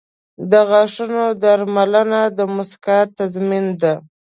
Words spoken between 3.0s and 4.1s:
تضمین ده.